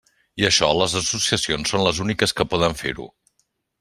[0.43, 3.07] I això les associacions són les úniques que poden fer-ho.